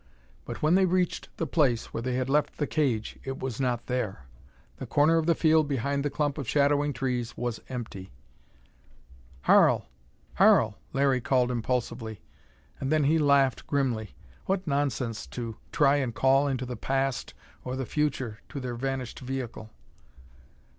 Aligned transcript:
But 0.45 0.63
when 0.63 0.73
they 0.73 0.85
reached 0.87 1.29
the 1.37 1.45
place 1.45 1.93
where 1.93 2.01
they 2.01 2.15
had 2.15 2.27
left 2.27 2.57
the 2.57 2.65
cage, 2.65 3.19
it 3.23 3.37
was 3.37 3.61
not 3.61 3.85
there! 3.85 4.25
The 4.77 4.87
corner 4.87 5.17
of 5.17 5.27
the 5.27 5.35
field 5.35 5.67
behind 5.67 6.03
the 6.03 6.09
clump 6.09 6.39
of 6.39 6.49
shadowing 6.49 6.91
trees 6.91 7.37
was 7.37 7.61
empty. 7.69 8.11
"Harl! 9.43 9.85
Harl!" 10.39 10.79
Larry 10.91 11.21
called 11.21 11.51
impulsively. 11.51 12.19
And 12.79 12.91
then 12.91 13.03
he 13.03 13.19
laughed 13.19 13.67
grimly. 13.67 14.15
What 14.47 14.65
nonsense 14.65 15.27
to 15.27 15.57
try 15.71 15.97
and 15.97 16.15
call 16.15 16.47
into 16.47 16.65
the 16.65 16.75
past 16.75 17.35
or 17.63 17.75
the 17.75 17.85
future 17.85 18.39
to 18.49 18.59
their 18.59 18.73
vanished 18.73 19.19
vehicle! 19.19 19.69